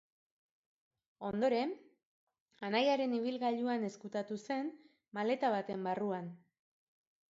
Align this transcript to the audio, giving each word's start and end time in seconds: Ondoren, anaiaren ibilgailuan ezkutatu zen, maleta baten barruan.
Ondoren, 1.29 1.75
anaiaren 2.69 3.15
ibilgailuan 3.21 3.89
ezkutatu 3.93 4.43
zen, 4.51 4.77
maleta 5.21 5.57
baten 5.59 5.91
barruan. 5.91 6.39